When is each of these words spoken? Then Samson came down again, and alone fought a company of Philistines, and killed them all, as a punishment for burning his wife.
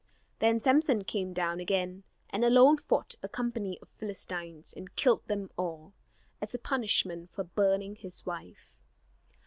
Then 0.39 0.59
Samson 0.59 1.03
came 1.03 1.31
down 1.31 1.59
again, 1.59 2.01
and 2.31 2.43
alone 2.43 2.77
fought 2.77 3.13
a 3.21 3.29
company 3.29 3.77
of 3.83 3.89
Philistines, 3.99 4.73
and 4.75 4.95
killed 4.95 5.23
them 5.27 5.51
all, 5.59 5.93
as 6.41 6.55
a 6.55 6.57
punishment 6.57 7.29
for 7.29 7.43
burning 7.43 7.95
his 7.97 8.25
wife. 8.25 8.73